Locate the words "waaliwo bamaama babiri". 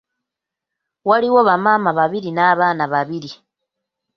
1.07-2.29